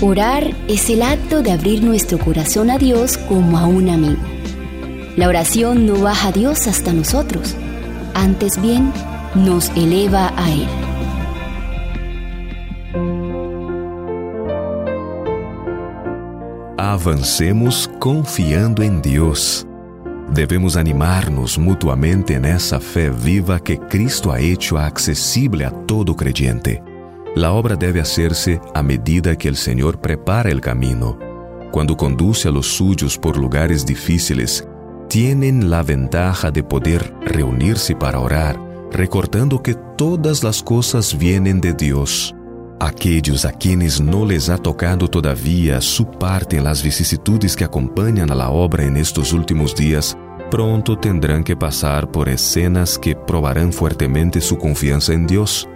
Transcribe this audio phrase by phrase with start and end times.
[0.00, 4.22] Orar es el acto de abrir nuestro corazón a Dios como a un amigo.
[5.16, 7.56] La oración no baja a Dios hasta nosotros,
[8.14, 8.92] antes bien
[9.34, 10.68] nos eleva a Él.
[16.78, 19.66] Avancemos confiando em Deus.
[20.32, 26.87] Devemos animar-nos mutuamente nessa fé viva que Cristo ha hecho acessível a todo creyente.
[27.38, 31.16] La obra debe hacerse a medida que el Señor prepara el camino.
[31.70, 34.66] Cuando conduce a los suyos por lugares difíciles,
[35.08, 38.58] tienen la ventaja de poder reunirse para orar,
[38.90, 42.34] recordando que todas las cosas vienen de Dios.
[42.80, 48.32] Aquellos a quienes no les ha tocado todavía su parte en las vicisitudes que acompañan
[48.32, 50.18] a la obra en estos últimos días,
[50.50, 55.68] pronto tendrán que pasar por escenas que probarán fuertemente su confianza en Dios.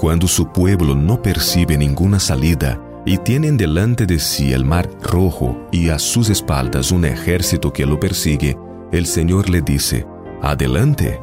[0.00, 5.68] Cuando su pueblo no percibe ninguna salida y tienen delante de sí el mar rojo
[5.70, 8.56] y a sus espaldas un ejército que lo persigue,
[8.92, 10.06] el Señor le dice,
[10.40, 11.20] adelante,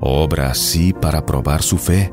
[0.00, 2.12] obra así para probar su fe.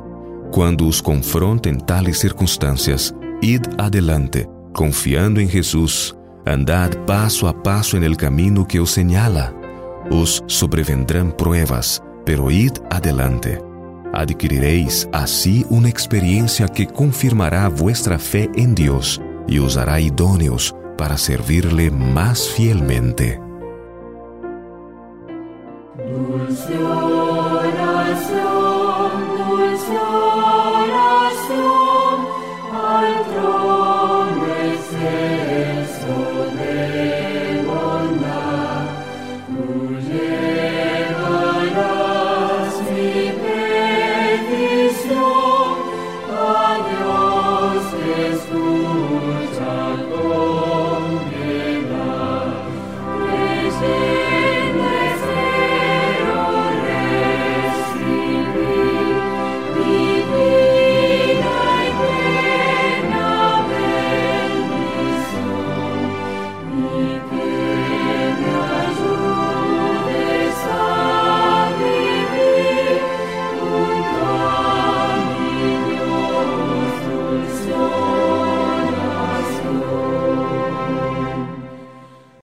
[0.51, 8.03] Cuando os confronten tales circunstancias, id adelante, confiando en Jesús, andad paso a paso en
[8.03, 9.51] el camino que os señala.
[10.11, 13.72] Os sobrevendrán pruebas, pero id adelante.
[14.13, 21.17] Adquiriréis así una experiencia que confirmará vuestra fe en Dios y os hará idóneos para
[21.17, 23.41] servirle más fielmente.
[45.05, 45.42] Lord.